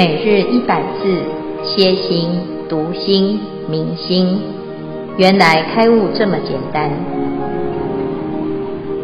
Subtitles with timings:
[0.00, 1.22] 每日一百字，
[1.62, 2.30] 歇心、
[2.70, 4.40] 读心、明心，
[5.18, 6.90] 原来开悟这么简单。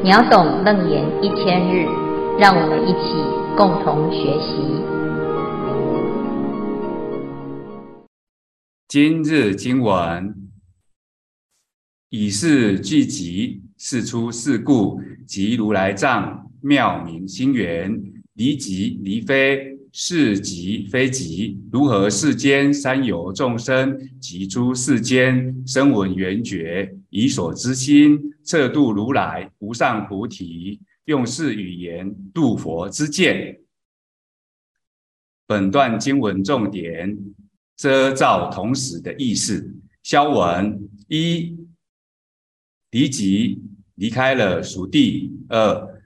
[0.02, 1.84] 秒懂楞严一千日，
[2.38, 3.12] 让我们一起
[3.58, 4.56] 共同学习。
[8.88, 10.34] 今日经文：
[12.08, 17.94] 以是俱集，是出是故，集如来藏，妙明心源，
[18.32, 19.75] 离即离非。
[19.98, 33.58] 是即非即，如何世间三有众生即诸世间声闻缘觉，以所知心测度如来无上菩提，用是语言度佛之见。
[35.46, 37.16] 本段经文重点
[37.74, 39.74] 遮罩同时的意思。
[40.02, 41.56] 消文一，
[42.90, 43.62] 离即
[43.94, 46.02] 离开了俗谛；二，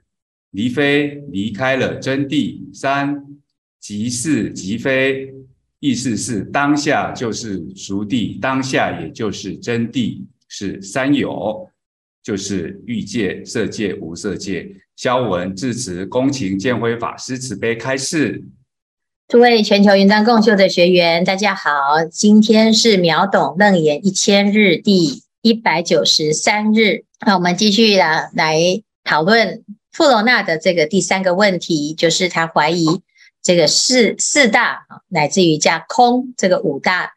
[0.51, 3.40] 离非离开了真谛；三。
[3.81, 5.33] 即是即非，
[5.79, 11.67] 意思是当下就是俗谛，当下也就是真谛，是三有，
[12.23, 14.69] 就是欲界、色界、无色界。
[14.95, 18.43] 消文至此，恭请见辉法师慈悲开示。
[19.27, 21.71] 诸位全球云端共修的学员，大家好，
[22.11, 28.59] 今天是秒懂楞严一千日第一百九十三日，那我们继续来来
[29.03, 33.01] 讨论富罗那的这个第三个问题，就是他怀疑。
[33.41, 37.13] 这个四四大乃至于加空这个五大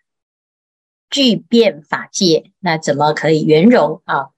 [1.10, 4.30] 具变法界，那怎么可以圆融啊？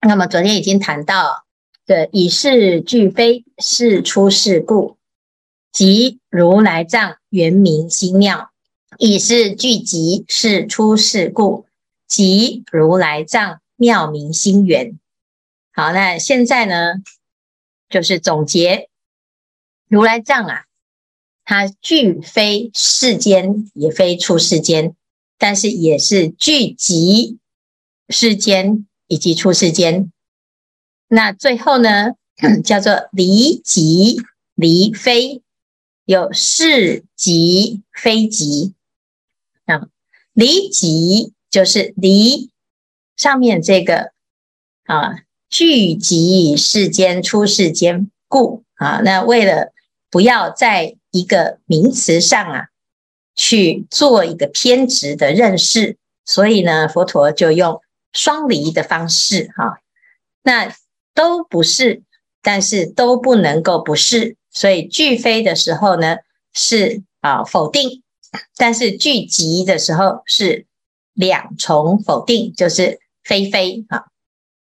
[0.00, 1.44] 那么昨天已经谈到
[1.86, 4.96] 这以是俱非，是出是故，
[5.72, 8.50] 即如来藏圆明心妙；
[8.98, 11.66] 以是俱集，是出是故，
[12.08, 14.98] 即如来藏妙明心源。
[15.72, 16.94] 好，那现在呢，
[17.88, 18.88] 就是总结
[19.88, 20.64] 如来藏啊。
[21.44, 24.94] 它俱非世间，也非出世间，
[25.38, 27.38] 但是也是聚集
[28.08, 30.10] 世间以及出世间。
[31.08, 32.12] 那最后呢，
[32.64, 34.20] 叫做离即
[34.54, 35.42] 离非，
[36.06, 38.74] 有是即非即。
[39.66, 39.88] 啊，
[40.32, 42.50] 离即就是离
[43.16, 44.12] 上面这个
[44.84, 49.72] 啊，聚集世间出世间故啊，那为了
[50.10, 52.66] 不要在一个名词上啊，
[53.36, 57.80] 去做一个偏执的认识，所以呢，佛陀就用
[58.12, 59.78] 双离的方式哈，
[60.42, 60.74] 那
[61.14, 62.02] 都不是，
[62.42, 66.16] 但是都不能够不是，所以俱非的时候呢
[66.52, 68.02] 是啊否定，
[68.56, 70.66] 但是俱集的时候是
[71.12, 74.06] 两重否定，就是非非啊，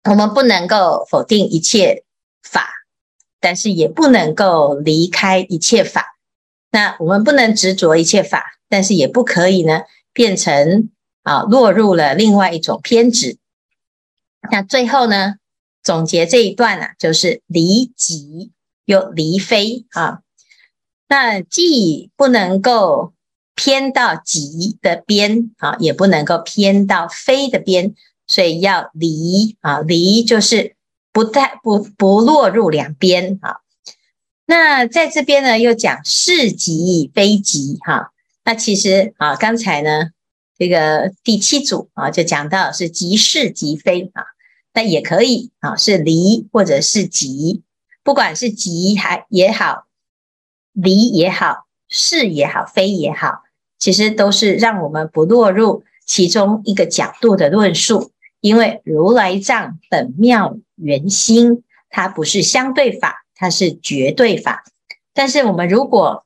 [0.09, 2.03] 我们不能够否定一切
[2.44, 2.69] 法，
[3.40, 6.12] 但是也不能够离开一切法。
[6.75, 10.90] 那我们不能执着一切法，但是也不可以呢变成
[11.24, 13.38] 啊落入了另外一种偏执。
[14.52, 15.36] 那最后呢
[15.81, 18.52] 总结这一段呢、啊，就是离己
[18.84, 20.19] 又离非啊。
[21.08, 23.13] 那既不能够
[23.56, 27.96] 偏到己的边啊，也不能够偏到非的边，
[28.28, 30.75] 所以要离啊，离就是
[31.13, 33.62] 不太不不落入两边啊。
[34.45, 38.11] 那在这边呢，又讲是即非即哈。
[38.44, 40.11] 那其实啊，刚才呢，
[40.57, 44.23] 这个第七组啊，就讲到是即是即非啊。
[44.73, 47.63] 那也可以啊，是离或者是即，
[48.03, 49.85] 不管是即还也好，
[50.73, 53.44] 离也好，是也好，非也好，
[53.79, 58.12] 其实都是让我们不落入其中一个角度的论述。
[58.41, 63.25] 因为如来藏本妙圆心，它不是相对法。
[63.35, 64.63] 它是绝对法，
[65.13, 66.25] 但是我们如果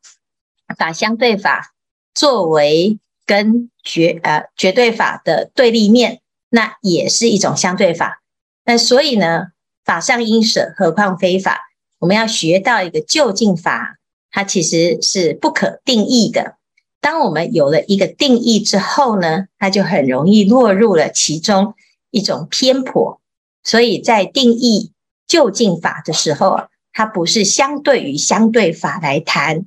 [0.77, 1.73] 把相对法
[2.13, 8.21] 作为跟绝呃绝对法的对立面，那也是一种相对法。
[8.63, 9.47] 那所以呢，
[9.83, 11.61] 法上应舍，何况非法？
[11.97, 13.97] 我们要学到一个究竟法，
[14.29, 16.57] 它其实是不可定义的。
[17.01, 21.73] 当我们有了一个定义之后呢，它就很容易落入了其中
[22.11, 23.19] 一种偏颇。
[23.63, 24.91] 所以在定义
[25.27, 26.67] 究竟法的时候啊。
[26.99, 29.65] 它不是相对于相对法来谈，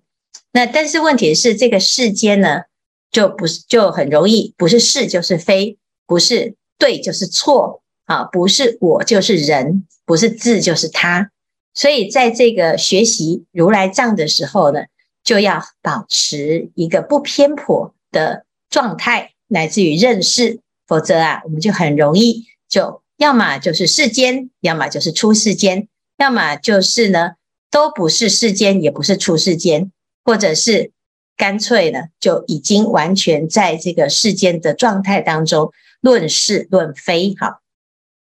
[0.52, 2.64] 那但是问题是这个世间呢，
[3.11, 11.31] 就不是就很容易，不是是就是非，不是对就是错啊，不是我就是人，不是自就是他，
[11.73, 14.81] 所以在这个学习如来藏的时候呢，
[15.25, 25.88] 就要保持一个不偏颇的状态，乃至于认识，否则啊，我们就很容易就要么就是世间，要么就是出世间。
[26.22, 27.32] 要么就是呢，
[27.69, 29.90] 都不是世间，也不是出世间，
[30.24, 30.92] 或者是
[31.36, 37.34] 干脆呢就已经完全在这个世间的状态当中论是论非。
[37.40, 37.60] 好，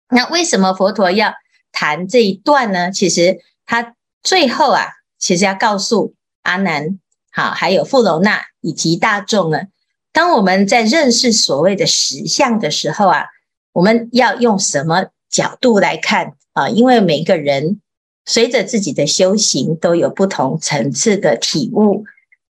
[0.10, 1.34] 那为什么佛陀要
[1.72, 2.92] 谈这一段呢？
[2.92, 4.86] 其实他最后啊，
[5.18, 6.14] 其实要告诉
[6.44, 7.00] 阿难，
[7.32, 9.64] 好，还有富楼那以及大众呢，
[10.12, 13.26] 当我们在认识所谓的实相的时候啊，
[13.74, 16.70] 我们要用什么角度来看啊？
[16.70, 17.82] 因为每个人。
[18.26, 22.06] 随着自己的修行，都有不同层次的体悟。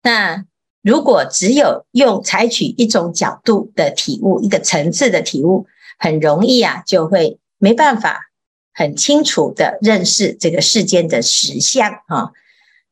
[0.03, 0.45] 那
[0.83, 5.67] 如果只有用采取一种角度的体悟，一个层次的体悟，
[5.97, 8.33] 很容易啊，就会没办法
[8.75, 12.33] 很清楚的认识这个世间的实相啊。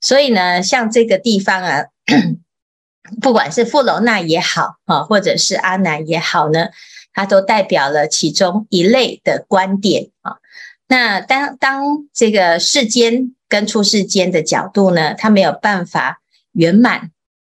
[0.00, 1.86] 所以呢，像这个地方啊，
[3.20, 6.68] 不管是富楼那也好啊，或者是阿难也好呢，
[7.12, 10.36] 它都代表了其中一类的观点啊。
[10.88, 17.10] 那当当这个世间跟出世间的角度呢，他没有办法圆满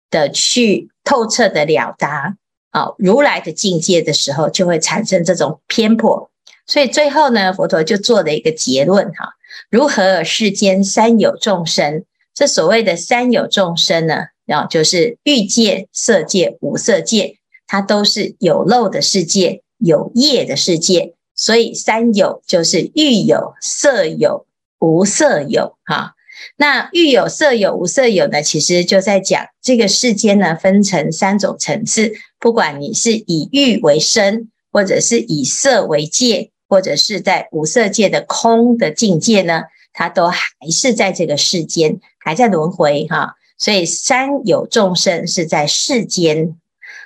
[0.09, 2.35] 的去透彻的了达
[2.71, 6.31] 啊如来的境界的时候，就会产生这种偏颇。
[6.65, 9.35] 所以最后呢，佛陀就做了一个结论哈：
[9.69, 12.03] 如何世间三有众生？
[12.33, 17.37] 这所谓的三有众生呢，然啊，就是欲界、色界、无色界，
[17.67, 21.13] 它都是有漏的世界，有业的世界。
[21.37, 24.45] 所以三有就是欲有、色有、
[24.79, 26.15] 无色有，哈。
[26.57, 32.11] 那欲有、色有、无色有呢，其实就在讲这个世间呢，分成三种层次。
[32.39, 39.63] 不管你是以欲为身，或者是以色为界，或者是在无色界的空的境界呢，
[39.93, 40.41] 它都还
[40.71, 43.35] 是在这个世间，还在轮回，哈。
[43.57, 46.55] 所以三有众生是在世间。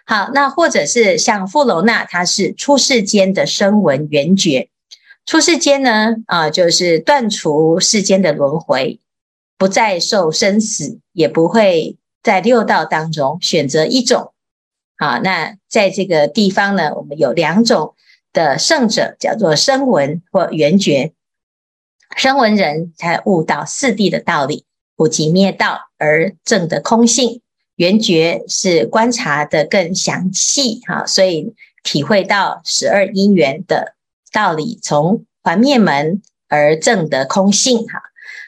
[0.06, 4.70] 好，那或者是像富楼那，他是出世间的声闻缘觉，
[5.26, 9.00] 出世间呢，啊，就是断除世间的轮回，
[9.58, 14.34] 不再受生死，也不会在六道当中选择一种。
[14.98, 17.96] 好，那在这个地方呢，我们有两种
[18.34, 21.14] 的圣者，叫做声闻或缘觉。
[22.18, 24.66] 声闻人才悟到四谛的道理，
[24.98, 27.42] 普及灭道而证得空性。
[27.82, 31.52] 圆觉是观察得更详细哈，所以
[31.82, 33.96] 体会到十二因缘的
[34.32, 38.04] 道理，从还灭门而证得空性哈。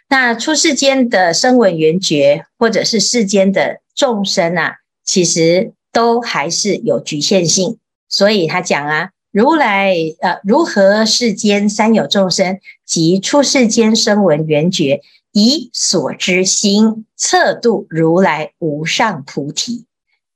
[0.08, 7.80] 那出世间的声闻缘觉，或者是世间的众生啊，其实都还是有局限性。
[8.08, 15.02] 所以他讲啊，如来呃，如何世间三有众生及出世间声闻缘觉。
[15.34, 19.88] 以所知心测度如来无上菩提，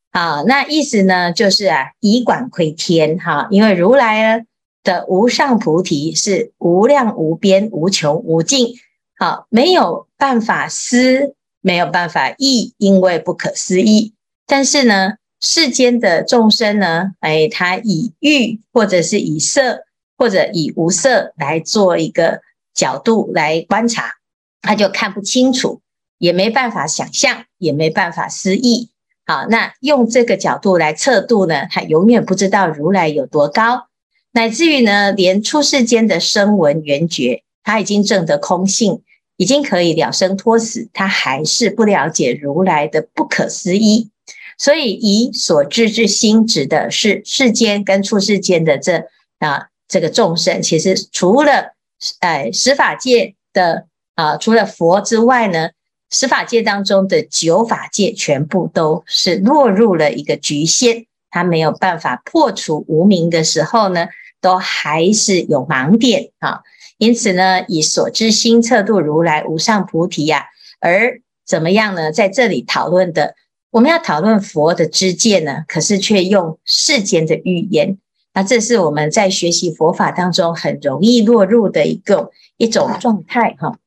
[0.09, 4.43] 啊，那意思呢，就是啊，以广亏天哈，因为如来呢
[4.83, 8.73] 的无上菩提是无量无边、无穷无尽，
[9.19, 14.15] 好，没有办法思，没有办法意，因为不可思议。
[14.47, 19.83] 但是呢，世间的众生呢，哎，他以欲或者是以色
[20.17, 22.41] 或者以无色来做一个
[22.73, 24.16] 角度来观察。
[24.61, 25.81] 他就看不清楚，
[26.17, 28.89] 也没办法想象，也没办法思议。
[29.25, 33.87] 好，那用这个角度来测度呢，他永远不知道如来有多高，
[34.31, 39.01] 乃至于呢，连出世间的声闻缘觉，他已经证得空性，
[39.35, 44.09] 已经可以了生脱死，他还是不了解如来的不可思议。
[44.57, 49.03] 所以，以所知之心，指的是世间跟出世间的这
[49.39, 51.73] 啊这个众生，其实除了
[52.21, 53.87] 呃十法界的。
[54.17, 55.69] 啊，除了佛之外呢，
[56.09, 64.07] 十法界当中的九法界全部都是落入了一个局限，他没有办法破除无明的时候呢，
[64.41, 66.61] 都还是有盲点啊。
[66.97, 70.47] 因此呢，以所知心测度如来无上菩提呀、
[70.79, 72.11] 而怎么样呢？
[72.11, 73.35] 在这里讨论的，
[73.69, 77.99] 我们要讨论佛的知见呢，可是却用世间的语言，
[78.33, 83.77] 那这是我们在学习佛法当中很容易落入的一个一种状态哈。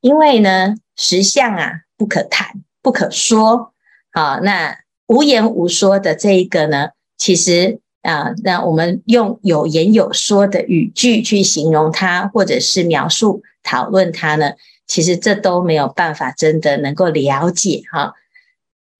[0.00, 3.72] 因为呢，实相啊不可谈，不可说，
[4.12, 4.78] 好，那
[5.08, 14.52] 无言无说的这一个呢，其实啊，那我们用有言有说的语句去形容它，或者是描述讨论它呢，
[14.86, 18.14] 其实这都没有办法真的能够了解哈。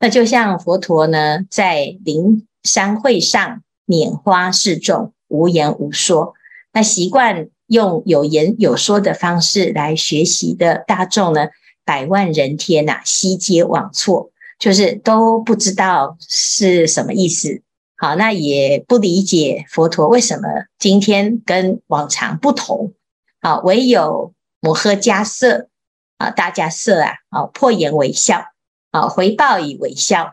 [0.00, 6.34] 那就像佛陀呢，在灵山会上拈花示众，无言无说，
[6.72, 7.48] 那习惯。
[7.68, 11.48] 用有言有说的方式来学习的大众呢，
[11.84, 17.62] 百万人天呐、啊，悉皆往错，就是都不知道是什么意思。
[17.96, 20.48] 好，那也不理解佛陀为什么
[20.78, 22.94] 今天跟往常不同。
[23.40, 25.68] 好，唯有摩诃迦叶
[26.16, 28.44] 啊，大迦叶啊，啊，破颜微笑，
[28.90, 30.32] 啊，回报以微笑。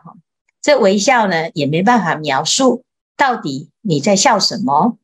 [0.62, 2.82] 这微笑呢也没办法描述
[3.16, 4.96] 到底你在笑什么。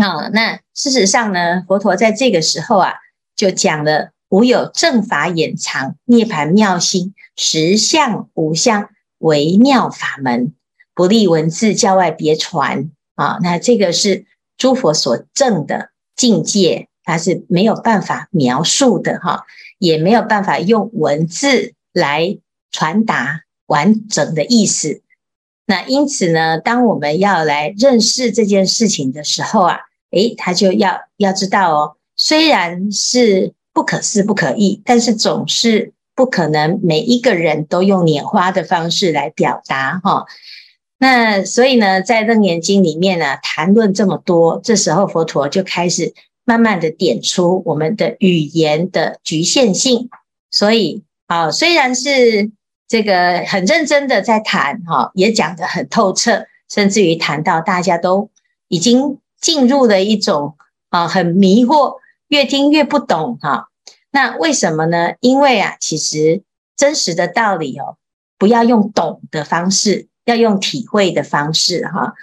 [0.00, 2.94] 啊，那事实上呢，佛陀在这个时候啊，
[3.34, 10.54] 就讲了：无有正法掩藏，涅槃妙心，实相无相，微妙法门，
[10.94, 12.90] 不立文字，教外别传。
[13.14, 14.26] 啊，那这个是
[14.58, 19.44] 诸佛所证的境界，它是没有办法描述的哈，
[19.78, 22.38] 也没有办法用文字来
[22.70, 25.02] 传达完整的意思。
[25.66, 29.80] 那因此呢，当我们要来认识这件事情的时候啊，
[30.12, 40.24] 诶，他就要要知道哦，虽然是不可思不可议，但是总是不可能每一个人都用拈花的方式来表达哈。
[40.98, 50.08] 那所以呢，在《楞严经》里面呢，谈论这么多，这时候佛陀就开始慢慢的点出我们的语言的局限性。
[50.50, 52.50] 所以啊，虽然是
[52.88, 58.30] 这个很认真的在谈哈，也讲得很透彻，甚至于谈到大家都
[58.68, 60.56] 已经进入了一种
[60.90, 61.96] 啊很迷惑，
[62.28, 63.68] 越听越不懂哈。
[64.10, 65.14] 那为什么呢？
[65.20, 66.42] 因为啊，其实
[66.76, 67.96] 真实的道理哦，
[68.38, 70.08] 不要用懂的方式。
[70.26, 72.14] 要用体会的方式哈，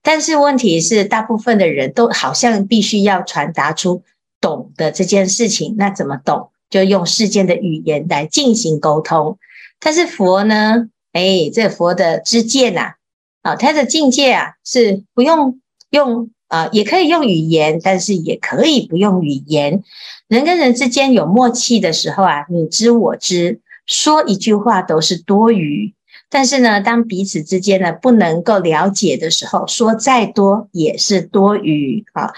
[0.00, 4.04] 但是问题是，大部分的人都好像必须要传达出
[4.40, 6.50] 懂的这件事情，那怎么懂？
[6.70, 9.36] 就用世间的语言来进行沟通。
[9.84, 10.88] 但是佛呢？
[11.12, 12.94] 哎，这佛的知见呐，
[13.42, 15.60] 啊，他的境界啊，是不用
[15.90, 19.82] 用啊，也可以用语言，但是也可以不用语言。
[20.28, 25.92] 人跟人之间有默契的时候啊，你知我知，说一句话都是多余。
[26.30, 32.32] 但是呢，当彼此之间呢不能够了解的时候，说再多也是多余啊。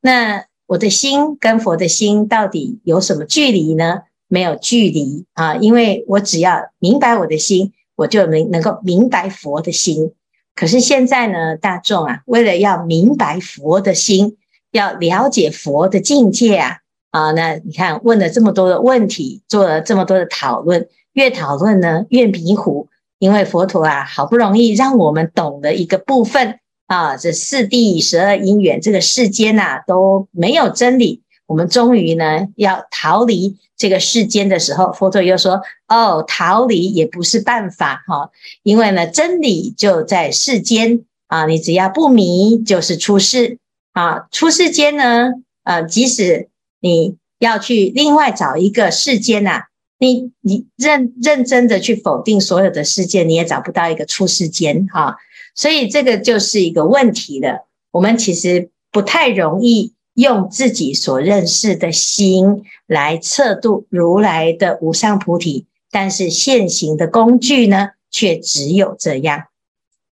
[0.00, 4.02] 那我的心跟佛的心到底有什么距离呢？
[4.32, 10.12] 没有距离啊，因为我只要明白我的心，我就能能够明白佛的心。
[10.54, 14.38] 可是现在呢，大众啊，为了要明白佛的心，
[14.70, 16.78] 要了解佛的境界啊，
[17.10, 22.88] 啊，那你看问了这么多的问题，做了这么多的讨论，越讨论呢越迷糊。
[23.18, 31.21] 因为佛陀啊，好不容易让我们懂了一个部分啊，这四谛十二因缘，这个世间呐、啊、都没有真理。
[31.52, 38.30] 我们终于呢要逃离这个世间的时候，佛陀又说：“哦，逃离也不是办法哈，
[38.62, 43.58] 因为呢真理就在世间啊，你只要不迷，就是出世
[43.92, 44.28] 啊。
[44.30, 45.32] 出世间呢，
[45.64, 46.48] 呃，即使
[46.80, 49.64] 你要去另外找一个世间呐、”
[50.00, 55.18] 你你认认真的去否定所有的世界，你也找不到一个出世间哈，
[55.54, 57.68] 所以这个就是一个问题了。
[57.90, 69.44] 我们其实不太容易用自己所认识的心来测度如来的无上菩提，但是现行的工具呢，却只有这样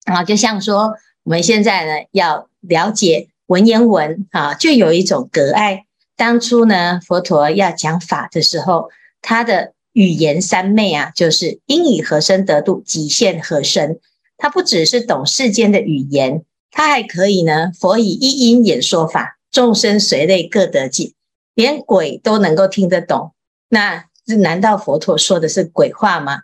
[0.05, 0.25] 啊。
[0.25, 5.85] 就像说我们现在呢要了解文言文啊，就有一种隔碍。
[6.17, 8.91] 当初呢佛陀要讲法的时候，
[9.23, 14.01] 他的语言三昧啊，就是应以何身得度，即现何身。
[14.37, 17.71] 他不只是懂世间的语言，他还可以呢。
[17.79, 21.15] 佛以一音演说法，众生随类各得解，
[21.55, 23.33] 连鬼都能够听得懂。
[23.71, 26.41] 那这难道佛陀说的是鬼话吗？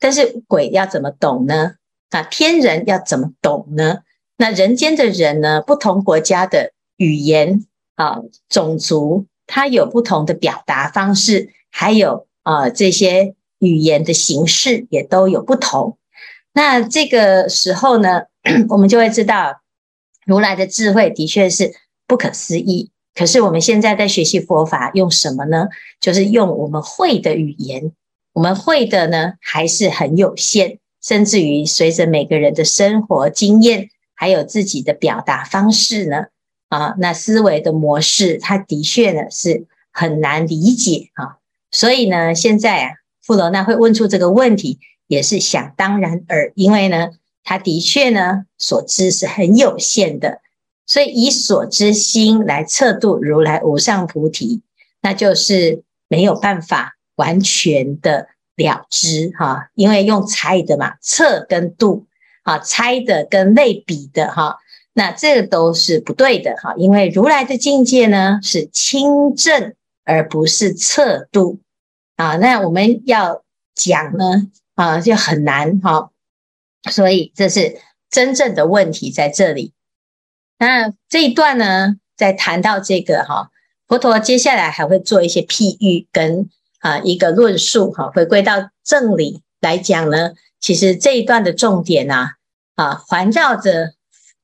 [0.00, 1.74] 但是鬼要怎么懂呢？
[2.10, 3.98] 啊，天人要怎么懂呢？
[4.38, 5.62] 那人间的人呢？
[5.62, 12.26] 不同国家的语言啊，种族，它有不同的表达方式，还有。
[12.46, 15.98] 啊、这些语言的形式也都有不同。
[16.52, 18.22] 那这个时候呢，
[18.68, 19.62] 我们就会知道，
[20.24, 21.74] 如来的智慧的确是
[22.06, 22.90] 不可思议。
[23.14, 25.68] 可是我们现在在学习佛法，用什么呢？
[26.00, 27.92] 就是用我们会的语言。
[28.34, 36.26] 我们会的呢，还是很有限，甚至于随着每个人的生活经验，还有自己的表达方式呢，
[36.68, 41.38] 啊，那思维的模式，它的确呢是很难理解啊。
[41.70, 42.90] 所以呢，现在啊，
[43.22, 47.08] 富罗娜会问出这个问题，也是想当然耳，因为呢，
[47.42, 50.42] 他的确呢，所知是很有限的，
[50.86, 54.62] 所以以所知心来测度如来无上菩提，
[55.02, 62.06] 那就是没有办法完全的了知哈，因为用猜的嘛，测跟度
[62.44, 64.56] 啊，猜的跟类比的哈，
[64.94, 69.74] 那这个都是不对的哈，因为如来的境界呢是清正。
[70.08, 71.58] 而不是测度
[72.14, 73.42] 啊，那我们要
[73.74, 76.12] 讲呢啊，就很难哈，
[76.92, 79.72] 所以这是真正的问题在这里。
[80.58, 83.50] 那这一段呢，在谈到这个哈，
[83.86, 86.48] 佛陀接下来还会做一些譬喻跟
[86.80, 92.36] 啊一个论述哈，回归到正理来讲呢，其实这一段的重点啊，
[92.74, 93.92] 啊，环绕着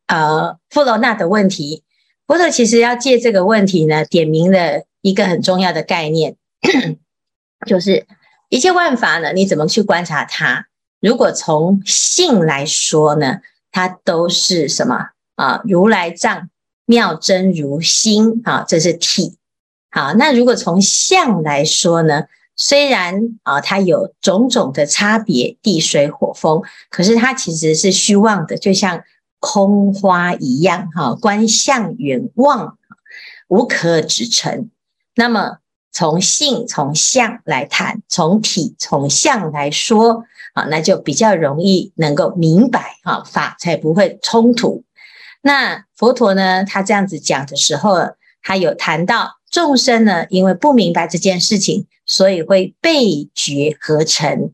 [0.07, 1.83] 呃富罗那的问题。
[2.27, 6.37] 佛陀其实要借这个问题呢，点明了一个很重要的概念，
[7.67, 8.07] 就是
[8.49, 10.67] 一切万法呢，你怎么去观察它？
[11.01, 13.41] 如果从性来说呢，
[13.71, 15.11] 它都是什么
[15.43, 15.61] 啊？
[15.65, 16.49] 如来藏
[16.87, 19.37] 妙真如心啊，这是体。
[19.91, 22.25] 好，那如果从相来说呢？
[22.55, 29.03] 虽然啊，它有种种的差别，地水火风，可是它其实是虚妄的，就像
[29.41, 30.89] 空花一样。
[30.95, 32.79] 哈，观相远望，
[33.49, 34.71] 无可指成。
[35.17, 35.59] 那么
[35.91, 44.85] 从性、从相来谈，从体、从相来说，啊，那就比较容易能够明白，哈，法才不会冲突。
[45.43, 47.99] 那佛陀呢，他这样子讲的时候，
[48.43, 49.39] 他有谈到。
[49.51, 54.51] 众生呢，因为不明白这件事情，所以会被觉合成；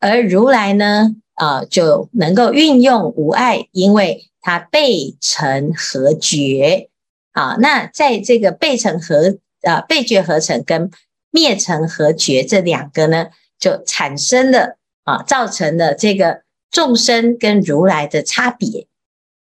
[0.00, 6.88] 而如来呢，啊、就能够运用无碍，因为他被成合觉。
[7.30, 10.90] 啊，那在这个被成合啊、呃，被觉合成跟
[11.30, 13.28] 灭成合觉这两个呢，
[13.60, 18.88] 就产生了啊，造成了这个众生跟如来的差别。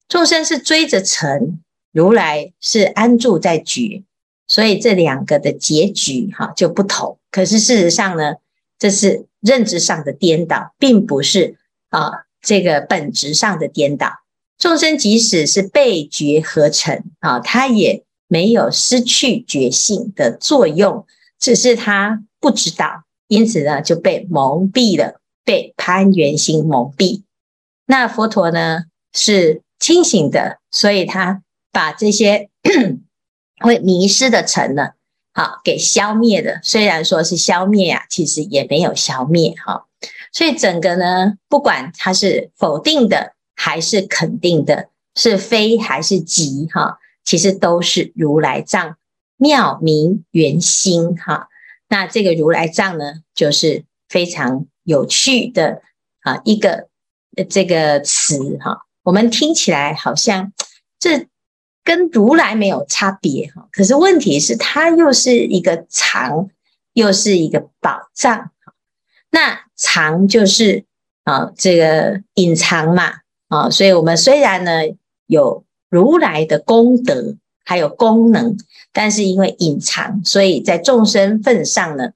[0.07, 1.59] 众生是追着成，
[1.91, 4.03] 如来是安住在觉。
[4.45, 8.35] 所以这两个的结局哈就不同，可是事实上呢，
[8.77, 11.55] 这是认知上的颠倒，并不是
[11.89, 14.19] 啊这个本质上的颠倒。
[14.57, 21.07] 众生即使是被觉合成啊，他也没有失去觉性的作用，
[21.39, 27.23] 只是他不知道，因此呢就被蒙蔽了，被攀缘心蒙蔽。
[27.85, 28.83] 那佛陀呢
[29.13, 32.49] 是清醒的，所以他把这些。
[33.59, 34.89] 会迷失的尘呢，
[35.31, 36.59] 好给消灭的。
[36.63, 39.85] 虽然说是消灭啊，其实也没有消灭哈。
[40.33, 48.97] 所以整个呢，不管它是否定的还是肯定的，是非还是即哈，其实都是如来藏
[49.37, 51.47] 妙明圆心哈。
[51.87, 55.81] 那这个如来藏呢，就是非常有趣的
[56.21, 56.89] 啊一个
[57.49, 58.85] 这个词哈。
[59.03, 60.51] 我们听起来好像
[60.99, 61.27] 这。
[61.85, 66.49] 跟如来没有差别哈，可是问题是它又是一个藏，
[66.93, 68.51] 又是一个宝藏。
[69.31, 70.85] 那藏就是
[71.25, 73.15] 啊，这个隐藏嘛
[73.49, 74.71] 啊，所以我们虽然呢
[75.27, 77.35] 有如来的功德
[77.65, 78.55] 还有功能，
[78.93, 82.11] 但是因为隐藏，所以在众生份上呢，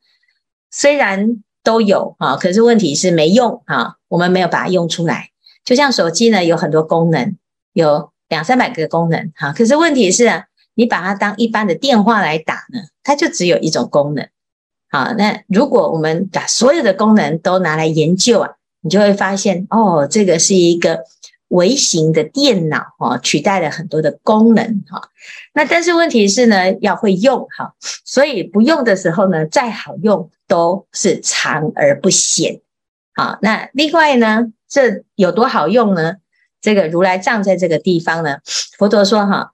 [0.71, 5.32] 虽然都有啊，可是问题是没用啊，我们没有把它用出来。
[5.67, 7.36] 就像手机呢，有很多功能，
[7.73, 8.10] 有。
[8.30, 14.27] 两三百个功能，哈，可是问题是啊，你把它当一般的电话来打呢，它就只有一种功能，
[14.89, 18.49] 好，那如果我们把所有的功能都拿来研究啊，
[18.82, 21.06] 你就会发现，哦，这个是一个
[21.47, 25.01] 微型的电脑，哦，取代了很多的功能，哈，
[25.53, 32.60] 那但是问题是呢，要会用，哈，所以不用的时候呢，再好用都是藏而不显，
[33.17, 36.17] 好，那另外呢，这有多好用呢？
[36.62, 38.38] 这个如来藏在这个地方呢，
[38.77, 39.53] 佛陀说哈，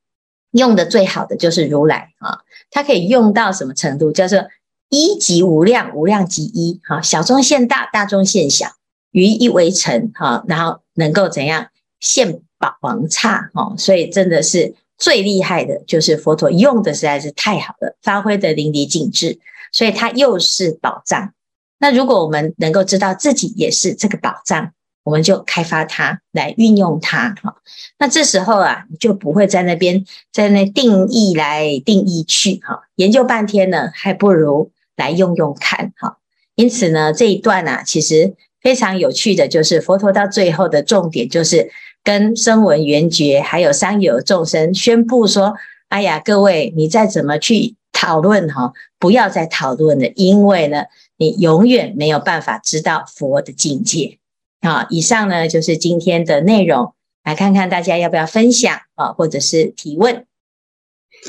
[0.52, 2.38] 用的最好的就是如来啊，
[2.70, 4.10] 它可以用到什么程度？
[4.10, 4.46] 叫做
[4.88, 8.68] 一即无量，无量即一，哈，小中现大，大中现小，
[9.10, 11.66] 于一为成，哈，然后能够怎样
[12.00, 19.38] 现宝王刹，哈，所以真的是最厉害的，就是佛陀用的实在是太好了，发挥的淋漓尽致，
[19.70, 21.34] 所以它又是宝藏。
[21.82, 24.72] 那如果我们能够知道自己也是这个宝藏。
[25.04, 27.56] 我们就开发它来运用它，哈，
[27.98, 36.18] 那这时候啊，你就不会在那边在那定义来定义去，哈，研究半天呢，还不如来用用看，哈。
[36.54, 41.68] 因此呢，这一段呢，啊，其实非常有趣的就是佛陀到最后的重点，就是
[42.04, 45.54] 跟声闻缘觉还有三有众生宣布说：
[45.88, 50.84] 哎呀，各位，你再怎么去讨论，哈，不要再讨论了，因为呢，
[51.22, 54.18] 你永远没有办法知道佛的境界。
[54.60, 60.26] 好，以上呢就是今天的内容，来看看大家要不要分享啊，或者是提问。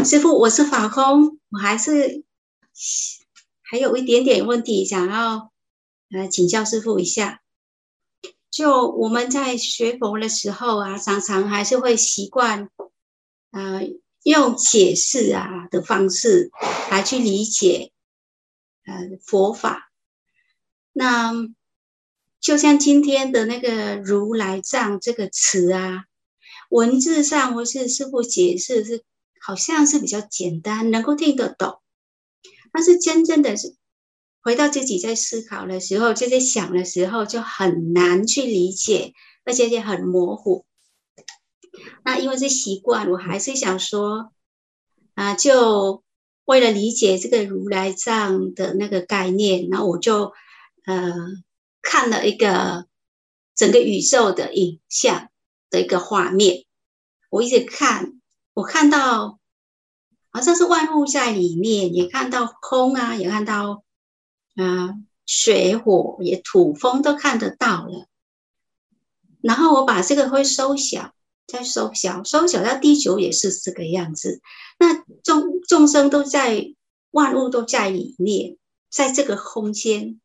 [0.04, 2.24] 师傅，我是法空，我还是
[3.62, 5.52] 还有一点点问题想要
[6.10, 7.42] 来请教师傅一下。
[8.50, 12.68] 就我们在学佛的时候啊，常常还是会习惯，
[13.52, 13.88] 呃，
[14.24, 16.50] 用解释啊的方式
[16.90, 17.92] 来去理解
[18.86, 19.92] 呃佛法。
[20.92, 21.34] 那
[22.40, 26.06] 就像今天的那个“如来藏”这个词啊，
[26.70, 29.04] 文字上或是师父解释是
[29.42, 31.80] 好像是比较简单，能够听得懂。
[32.72, 33.76] 但是真正的是
[34.42, 39.14] 回到自己在思考的时候，就在想的时候，就很难去理解，
[39.46, 40.66] 而且也很模糊。
[42.04, 44.34] 那因为是习惯，我还是想说，
[45.14, 46.03] 啊，就
[46.46, 50.34] 为了理解这个如来藏的那个概念，然后我就
[50.86, 51.14] 呃
[51.82, 52.86] 看了一个
[53.56, 55.30] 整个宇宙的影像
[55.70, 56.66] 的一个画面，
[57.30, 58.20] 我一直看，
[58.54, 59.40] 我看到
[60.30, 63.84] 好像是万物在里面，也看到空啊，也看到。
[64.56, 64.94] 啊，
[65.26, 68.06] 水火也土风都看得到了，
[69.42, 71.16] 然后我把这个会收小，
[71.48, 74.44] 再收小，收小到地球也是这个样子。
[74.84, 76.76] 那众众生都在，
[77.12, 78.58] 万物都在里面，
[78.92, 80.20] 在这个空间，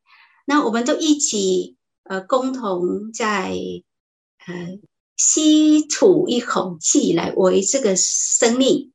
[0.45, 3.53] 那我们都一起呃共同在
[4.45, 4.79] 呃
[5.15, 8.91] 吸吐一口气来为这个生命。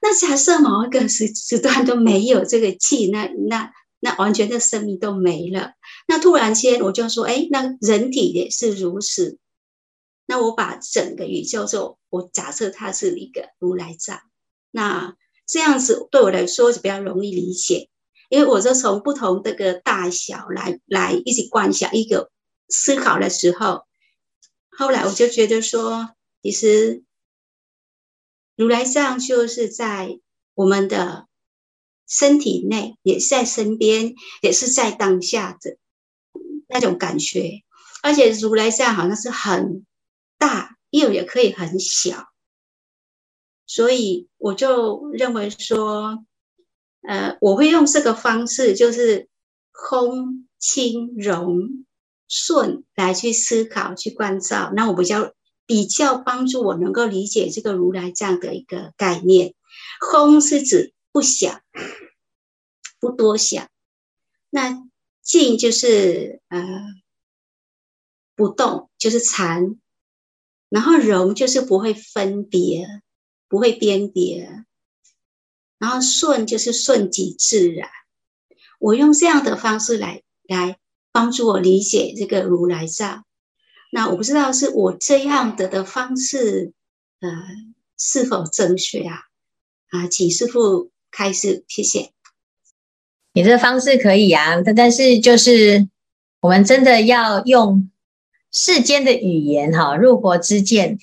[0.00, 3.72] 那假设某一个时时段都没有这个气，那那。
[4.06, 5.72] 那完全的生命都没了。
[6.06, 9.38] 那突然间，我就说，哎，那人体也是如此。
[10.26, 14.20] 那我把整个宇宙就，我假设它是一个如来藏。
[14.74, 17.88] 那这样子对我来说是比较容易理解，
[18.28, 22.32] 因为我就从不同这个大小来来一起观想一个
[22.68, 23.84] 思考的时候，
[24.68, 26.10] 后来我就觉得说，
[26.42, 27.04] 其实
[28.56, 30.18] 如来藏就是在
[30.54, 31.28] 我们的。
[32.06, 35.78] 身体内也是在身边，也是在当下的
[36.68, 37.62] 那种感觉，
[38.02, 39.86] 而且如来藏好像是很
[40.36, 42.26] 大，又也可以很小，
[43.74, 46.24] 所以我就认为说，
[47.02, 49.28] 呃，我会用这个方式，就是
[49.72, 51.48] 空、轻、柔、
[52.28, 55.32] 顺来去思考、去关照，那我比较
[55.66, 59.54] 比较帮助我能够理解这个如来这样的一个概念。
[59.98, 60.92] 空是指。
[61.14, 61.62] 不想，
[62.98, 63.68] 不多想。
[64.50, 64.82] 那
[65.22, 66.60] 静就是呃
[68.34, 69.76] 不动，就是禅。
[70.68, 72.84] 然后容就是不会分别，
[73.54, 74.64] 不会边别。
[75.78, 77.88] 然后顺就是顺其自然。
[78.80, 80.78] 我用这样的方式来来
[81.12, 83.24] 帮助我理解这个如来藏。
[83.92, 86.72] 那我不知道是我这样的的方式，
[87.20, 87.30] 呃，
[87.96, 89.20] 是否正确啊？
[89.90, 90.90] 啊，请师父。
[91.16, 92.10] 开始，谢谢。
[93.34, 95.88] 你这方式可以啊，但但是就是
[96.40, 97.88] 我们真的要用
[98.50, 100.98] 世间的语言哈，入佛之见，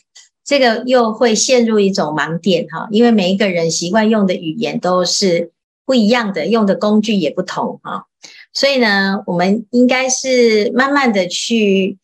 [0.51, 5.49] 这个又会陷入一种盲点哈，因为每一个人习惯用的语言都是
[5.85, 8.07] 不一样的，用的工具也不同哈，
[8.51, 11.97] 所以呢，我们应该是慢慢的去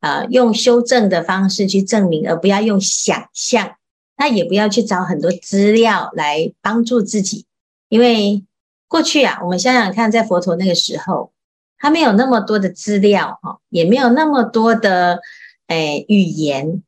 [0.00, 3.76] 啊，用修正的方式去证明，而不要用想象。
[4.16, 7.44] 那也不要去找很多资料来帮助自己，
[7.90, 8.42] 因为
[8.88, 11.30] 过去啊，我们想想看，在佛陀那个时候，
[11.76, 15.20] 他没有那么多的资料哈，也没有那么多的
[15.66, 16.82] 诶语言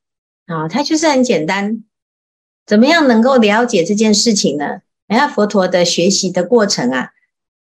[0.46, 1.85] 啊，他就是很简单，
[2.66, 4.83] 怎么样能够了解这件事情呢？
[5.09, 7.11] 你看佛陀的学习的过程啊，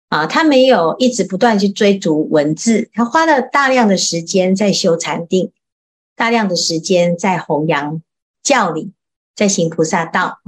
[0.09, 5.53] 啊，他没有一直不断去追逐文字，他花了大量的时间在修禅定，
[6.15, 8.03] 大量的时间在弘扬
[8.43, 8.93] 教理。
[9.37, 10.41] 在行菩萨道，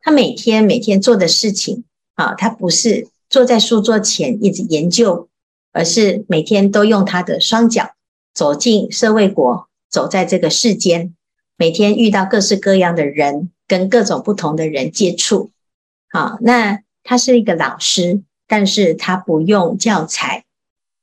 [0.00, 5.28] 他每天每天做的事情啊，他不是坐在书桌前一直研究，
[5.72, 7.90] 而是每天都用他的双脚
[8.32, 11.14] 走进社卫国，走在这个世间，
[11.62, 15.52] 每天遇到各式各样的人，跟各种不同的人接触。
[16.10, 20.44] 好，那他是一个老师，但是他不用教材，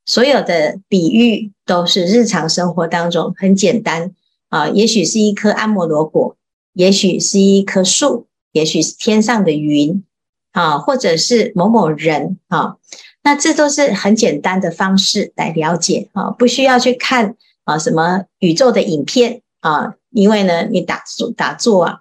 [0.06, 4.14] 所有的比喻都是日常生活当中很简单
[4.50, 6.36] 啊，也许是一颗阿摩罗果。
[6.74, 10.04] 也许是一棵树，也许是天上的云，
[10.52, 12.76] 啊，或者是某某人，啊，
[13.24, 22.00] 那这都是很简单的方式来了解，啊，不需要去看啊什么宇宙的影片，啊，因为呢，你打坐打坐啊，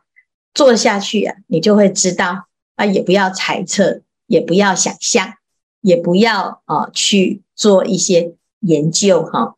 [0.55, 5.35] 坐下去啊，你就会知道，啊，也不要猜测，也不要想象，
[5.81, 9.57] 也不要啊去做一些研究，哈，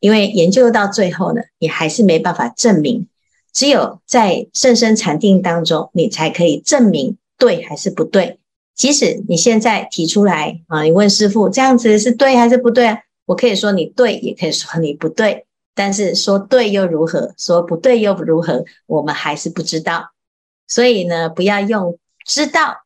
[0.00, 3.08] 因为研究到最后呢，你还是没办法证明。
[3.52, 8.38] 只有在甚深禅定当中，你才可以证明对还是不对。
[8.74, 12.98] 即使你现在提出来啊，你问师父这样子是对还是不对啊？
[13.26, 15.44] 我可以说你对，也可以说你不对。
[15.74, 17.34] 但是说对又如何？
[17.36, 18.64] 说不对又如何？
[18.86, 20.12] 我们还是不知道。
[20.66, 22.84] 所以呢，不要用知道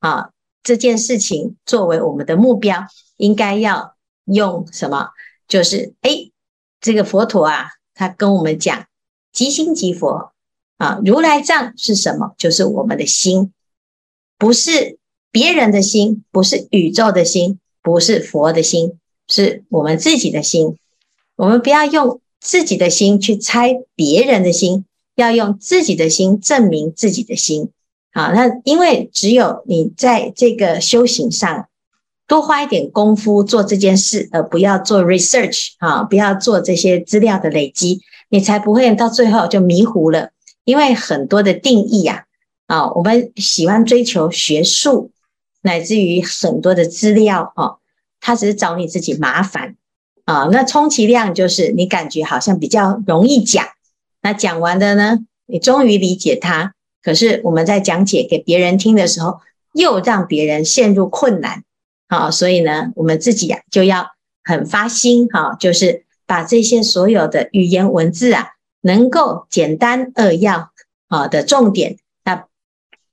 [0.00, 0.30] 啊
[0.62, 5.10] 这件事情作为我们的目标，应该要用什么？
[5.46, 6.32] 就是诶，
[6.80, 8.86] 这个佛陀啊，他跟我们讲。
[9.32, 10.32] 即心即佛
[10.76, 11.00] 啊！
[11.04, 12.36] 如来藏是什么？
[12.38, 13.52] 就是我们的心，
[14.38, 14.96] 不是
[15.32, 20.78] 别人的心，不是宇宙的心，不是佛的心，是我们自己的心。
[21.34, 24.84] 我们不要用自己的心去猜别人的心，
[25.16, 27.70] 要用自己的心证明自己的心。
[28.12, 31.68] 好，那因为只有你在这个修行上
[32.26, 40.30] 多花一点功夫做这件事，而不要做 research 啊，不要做这些资料的累积，你才不会到最后就迷糊了。
[40.64, 42.26] 因为很多的定义呀，
[42.66, 45.10] 啊，我们喜欢追求学术，
[45.62, 47.78] 乃至于很多的资料，哈，
[48.20, 49.76] 它只是找你自己麻烦
[50.24, 50.48] 啊。
[50.52, 53.66] 那充其量就是你感觉好像比较容易讲，
[54.22, 59.40] 那讲完的呢，你终于理解它，可是我们在讲解给别人听的时候，
[59.72, 61.64] 又让别人陷入困难，
[62.08, 64.08] 好，所以呢，我们自己呀就要
[64.42, 68.50] 很发心，哈，就是把这些所有的语言文字啊。
[68.86, 70.70] 能够简单扼要
[71.08, 72.44] 啊的重点，那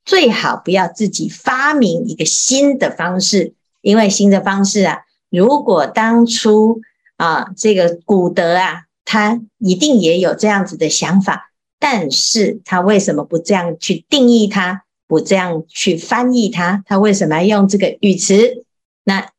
[0.03, 6.81] 最好不要自己发明一个新的方式，因为新的方式啊，如果当初
[7.21, 16.83] 啊这个古德啊，他一定也有这样子的想法，但是他为什么不这样去定义它，不这样去翻译它？
[16.87, 18.65] 他为什么要用这个语词？
[19.03, 19.29] 那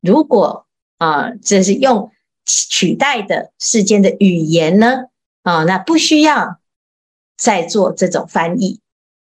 [0.00, 0.66] 如果
[0.98, 2.12] 啊这是用
[2.46, 5.06] 取代的世间的语言呢？
[5.42, 6.60] 啊、那不需要
[7.36, 8.78] 再做这种翻译，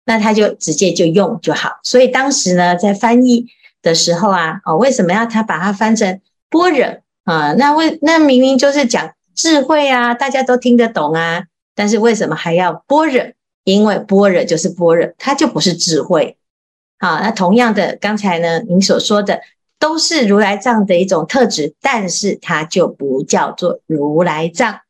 [0.04, 1.78] 那他就直接就用就好。
[1.84, 3.46] 所以当时呢，在翻译
[3.82, 7.52] 的时候啊，哦，为什么要他把它翻成般若啊？
[7.58, 13.32] 那为那明明就是讲智慧啊，大家都听得懂啊，但是为什么还要般若？
[13.64, 16.38] 因为般若就是般若，它就不是智慧。
[16.98, 19.40] 好，那同样的，刚才呢，您所说的
[19.78, 24.80] 都是如来藏的一种特质，但是它就不叫做如来藏。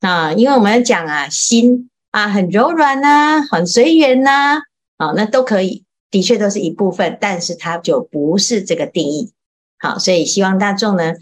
[0.00, 4.62] 啊，因为我们讲啊，心啊很柔软呐、啊，很随缘呐，
[4.98, 9.32] 啊，那都可以，的确都是一部分，但是它就不是这个定义。
[9.78, 11.14] 好，所以希望大众呢，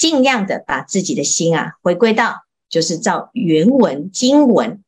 [0.00, 4.82] 尽量的把自己的心啊，回归到就是照原文经文，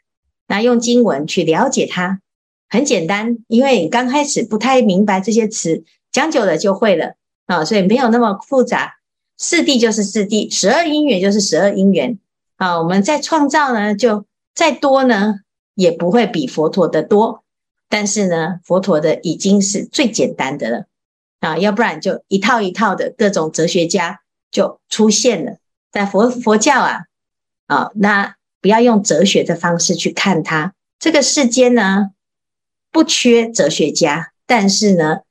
[0.47, 2.21] 那用经文去了解它，
[2.71, 8.95] 很简单，因为你刚开始不太明白这些词，讲久了就会了啊，所以没有那么复杂。
[9.37, 12.19] 四谛就是四谛，十二因缘就是十二因缘。
[12.57, 15.41] 啊，我们再创造呢，就再多呢，
[15.75, 17.45] 也不会比佛陀的多。
[17.91, 20.87] 但是呢，佛陀的已经是最简单的了
[21.41, 24.22] 啊，要不然就一套一套的各种哲学家
[24.53, 25.57] 就出现了。
[25.91, 27.01] 在佛佛教啊，
[27.67, 30.75] 啊，那不要用哲学的方式去看它。
[31.01, 32.11] 这个世间呢，
[32.93, 35.23] 不缺哲学家，但是呢，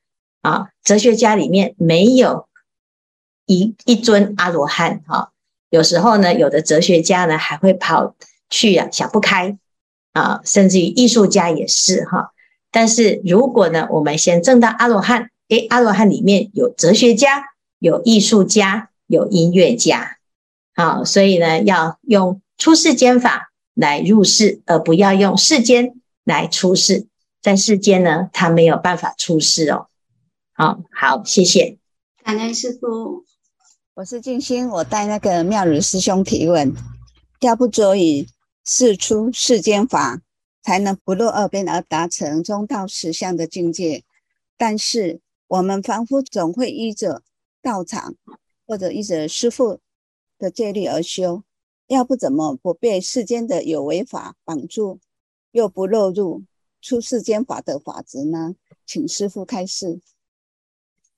[0.42, 2.46] 啊，哲学家里面没有
[3.46, 5.30] 一一尊阿罗汉，哈。
[5.70, 8.14] 有时候呢，有的哲学家呢还会跑
[8.50, 9.56] 去啊想不开
[10.12, 12.32] 啊，甚至于艺术家也是哈。
[12.70, 17.46] 但是如果呢，我们先证到阿罗汉，诶，阿罗汉里面有哲学家、
[17.78, 20.16] 有艺术家、有音乐家，
[20.74, 27.06] 好，所以呢，要用出世间法来入世，而不要用世间来出世。
[27.42, 29.88] 在世间呢，他没有办法出世哦。
[30.54, 31.76] 好好，谢谢，
[32.24, 33.26] 感恩师父。
[33.92, 36.72] 我是静心，我带那个妙如师兄提问：
[37.40, 38.26] 要不着以
[38.64, 40.22] 世出世间法，
[40.62, 44.04] 才能不落二边而达成中道实相的境界。
[44.56, 47.20] 但是我们凡夫总会依着
[47.60, 48.14] 道场
[48.72, 49.80] 或者依着师父
[50.38, 51.42] 的戒律而修，
[51.88, 54.98] 要不怎么不被世间的有为法绑住，
[55.50, 56.44] 又不落入
[56.80, 58.54] 出世间法的法则呢？
[58.86, 60.00] 请师父开示。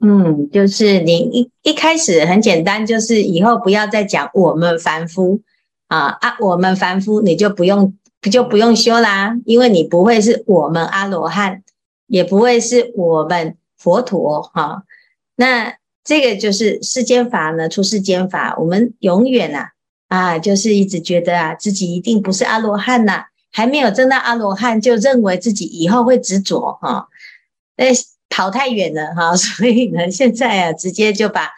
[0.00, 5.40] 嗯，就是你一一开始很简单，就是以后不要再讲我们凡夫
[5.86, 11.62] 啊啊，我们凡夫你就不用就不用修啦，因为你不会是我们阿罗汉，
[12.08, 14.82] 也不会是我们佛陀哈、
[15.36, 19.68] 那这个就是世间法呢，出世间法，我们永远呐
[20.08, 27.08] 啊，啊，就是一直觉得啊自己一定不是阿罗汉呐、啊，还没有证到阿罗汉，就认为自己以后会执着哈。
[27.76, 27.86] 那、
[28.28, 31.50] 跑太远了哈， 所以呢，现在啊，直接就把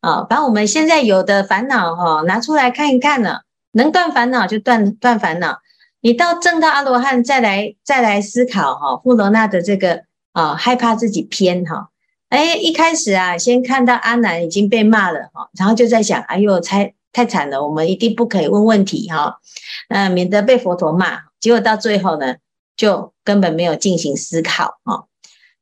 [0.00, 5.58] 啊，把我们现在有的烦恼哈拿出来看一看了，能断烦恼就断断烦恼。
[6.00, 11.89] 你到证到阿罗汉再来再来思考哈，富罗那的这个啊，害怕自己偏哈，
[12.30, 19.40] 哎，一开始啊，先看到阿南已经被骂了哈，然后就在想，哎呦，太太惨了，我们一定不可以问问题哈，
[19.88, 21.22] 嗯，免得被佛陀骂。
[21.40, 22.36] 结果到最后呢，
[22.76, 25.06] 就根本没有进行思考哈。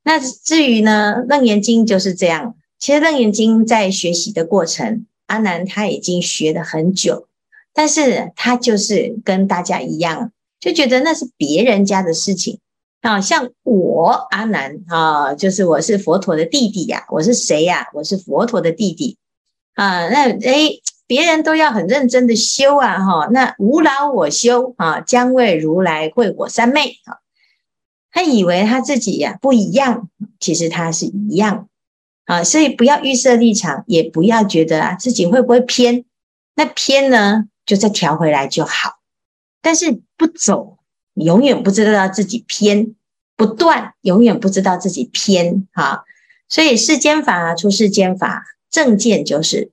[0.02, 2.54] 那至于呢，《楞严经》就是这样。
[2.78, 7.28] 其实《楞严经》在学习的过程，阿南他已经学了很久，
[7.72, 12.58] 但是他就是跟大家一样，就觉得那是别人家的事情
[13.00, 19.16] 啊，像我阿难啊，就是我是佛陀的弟弟呀、我是谁呀、我是佛陀的弟弟
[19.74, 20.08] 啊。
[20.08, 27.18] 那诶，别人都要很认真的修啊，哈，那无劳我修啊，将为如来会我三昧啊。
[28.10, 30.08] 他以为他自己呀、不一样，
[30.40, 31.68] 其实他是一样
[32.24, 32.42] 啊。
[32.42, 36.04] 所以不要预设立场，也不要觉得啊自己会不会偏，
[36.56, 38.98] 那偏呢就再调回来就好。
[39.62, 40.77] 但是不走。
[41.20, 42.94] 永远不知道自己偏，
[43.36, 46.04] 不断永远不知道自己偏哈，
[46.48, 49.70] 所以世间法出世间法，正见就是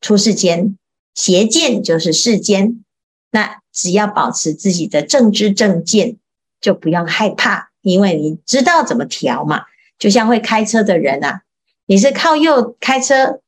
[0.00, 0.76] 出世间，
[1.14, 2.84] 邪见就是世间。
[3.30, 6.16] 那只要保持自己的正知正见，
[6.60, 9.64] 就不用害怕，因为你知道怎么调嘛。
[9.98, 11.42] 就像会开车的人啊，
[11.86, 13.40] 你是靠右开车，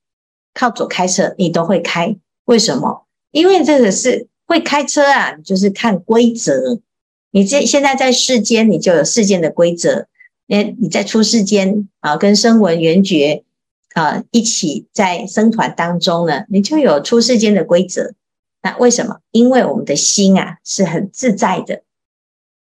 [0.55, 2.17] 靠左开车，你都会开。
[2.47, 3.07] 为什么？
[3.31, 6.81] 因为这个是会开车啊，就是看规则。
[7.37, 10.07] 你这现在在世间，你就有世间的规则。
[10.47, 13.45] 你你在出世间啊，跟声闻缘觉
[13.93, 18.15] 啊一起在僧团当中呢，你就有出世间的规则。
[18.63, 19.19] 那为什么？
[19.33, 21.83] 因为我们的心啊是很自在的，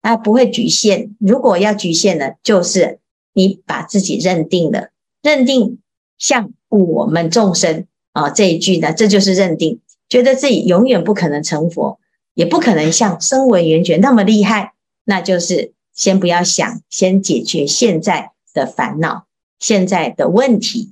[0.01, 1.15] 它不会局限。
[1.19, 2.99] 如果要局限呢，就是
[3.35, 4.89] 你把自己认定了，
[5.21, 5.81] 认定
[6.17, 11.99] 像我们众生啊这一句呢，这就是认定，觉得自己永远不可能成佛。
[12.35, 14.73] 也不可能像声闻缘觉那么厉害，
[15.05, 19.27] 那就是先不要想，先解决现在的烦恼、
[19.59, 20.91] 现在的问题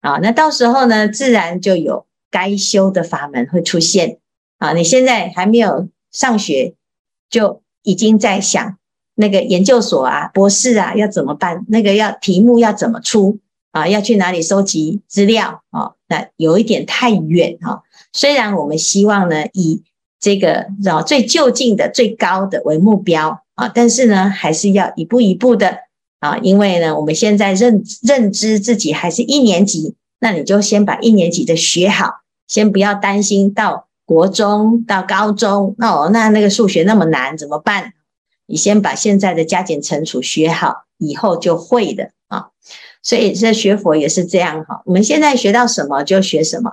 [0.00, 0.18] 啊。
[0.22, 4.18] 那到时候呢，自然就有该修的法门会出现
[4.58, 4.72] 啊。
[4.72, 6.74] 你现在还没有上学，
[7.28, 8.78] 就已经在想
[9.16, 11.64] 那个研究所啊、博士啊要怎么办？
[11.68, 13.40] 那个要题目要怎么出
[13.72, 13.88] 啊？
[13.88, 15.94] 要去哪里收集资料啊？
[16.06, 17.82] 那有一点太远哈。
[18.12, 19.82] 虽然我们希望呢，以
[20.26, 25.78] 这个啊，最就近的、最高的为目标啊，但是呢，还是要一步一步的
[26.18, 37.92] 啊，因为呢，我们现在认认知自己还是一年级，那你就先把一年级的学好，先不要担心到国中、到高中哦，那那个数学那么难怎么办？
[38.48, 42.48] 你先把现在的加减乘除学好，以后就会的啊。
[43.00, 46.72] 所以这学佛也是这样哈，我们现在学到什么就学什么，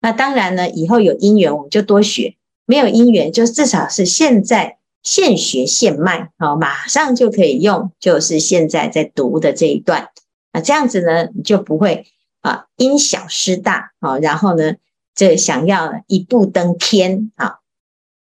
[0.00, 2.36] 那当然呢，以后有因缘我们就多学。
[2.72, 10.08] 没有因缘，就至少是现在现学现卖，好，马上就可以用，就是现在在读的这一段，
[10.52, 12.06] 啊，这样子呢，你就不会
[12.40, 14.76] 啊因小失大，好，然后呢，
[15.14, 17.58] 这想要一步登天，啊，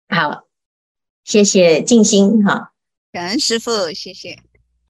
[0.09, 0.49] 好，
[1.23, 2.73] 谢谢静心，哈，
[3.13, 4.44] 感恩师父，谢谢。